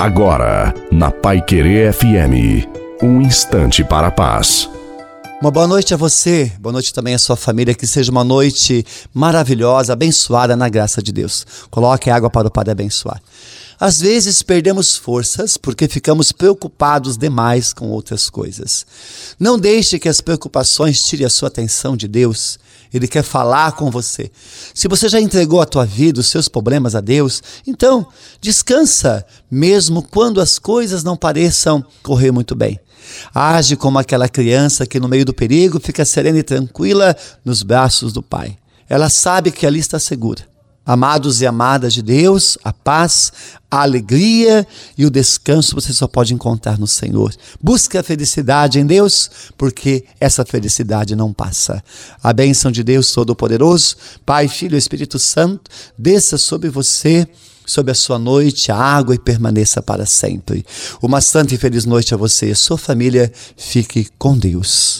[0.00, 2.66] Agora, na Pai Querer FM,
[3.02, 4.66] um instante para a paz.
[5.42, 8.82] Uma boa noite a você, boa noite também à sua família, que seja uma noite
[9.12, 11.46] maravilhosa, abençoada na graça de Deus.
[11.70, 13.20] Coloque água para o Padre abençoar.
[13.80, 18.84] Às vezes perdemos forças porque ficamos preocupados demais com outras coisas.
[19.38, 22.58] Não deixe que as preocupações tirem a sua atenção de Deus.
[22.92, 24.30] Ele quer falar com você.
[24.74, 28.06] Se você já entregou a tua vida, os seus problemas a Deus, então
[28.38, 32.78] descansa, mesmo quando as coisas não pareçam correr muito bem.
[33.34, 38.12] Age como aquela criança que no meio do perigo fica serena e tranquila nos braços
[38.12, 38.58] do Pai.
[38.90, 40.49] Ela sabe que ali está segura.
[40.90, 43.32] Amados e amadas de Deus, a paz,
[43.70, 44.66] a alegria
[44.98, 47.32] e o descanso você só pode encontrar no Senhor.
[47.62, 51.80] Busque a felicidade em Deus, porque essa felicidade não passa.
[52.20, 53.94] A bênção de Deus Todo-Poderoso,
[54.26, 57.24] Pai, Filho e Espírito Santo, desça sobre você
[57.64, 60.66] sobre a sua noite, a água e permaneça para sempre.
[61.00, 63.32] Uma santa e feliz noite a você e a sua família.
[63.56, 64.98] Fique com Deus.